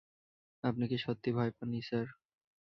[0.63, 2.07] আপনি কি সত্যিই ভয় পান নি, স্যার?